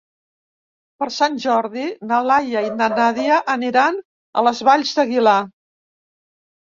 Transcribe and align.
Per 1.01 1.07
Sant 1.17 1.35
Jordi 1.43 1.83
na 2.11 2.21
Laia 2.29 2.65
i 2.69 2.73
na 2.79 2.87
Nàdia 2.95 3.37
aniran 3.59 4.03
a 4.03 4.45
les 4.49 4.63
Valls 4.71 4.95
d'Aguilar. 5.01 5.39